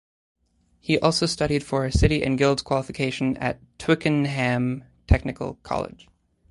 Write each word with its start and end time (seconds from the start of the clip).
He 0.79 0.97
also 0.97 1.27
studied 1.27 1.63
for 1.63 1.85
a 1.85 1.91
City 1.91 2.23
and 2.23 2.35
Guilds 2.35 2.63
qualification 2.63 3.37
at 3.37 3.59
Twickenham 3.77 4.83
Technical 5.05 5.59
College. 5.61 6.09